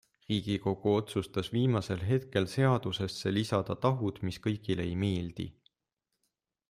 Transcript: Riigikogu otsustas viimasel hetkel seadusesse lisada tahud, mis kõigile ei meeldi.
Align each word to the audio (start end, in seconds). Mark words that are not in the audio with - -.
Riigikogu 0.29 0.93
otsustas 1.01 1.51
viimasel 1.55 2.01
hetkel 2.11 2.49
seadusesse 2.53 3.35
lisada 3.37 3.79
tahud, 3.85 4.23
mis 4.31 4.41
kõigile 4.47 4.89
ei 4.93 4.97
meeldi. 5.05 5.51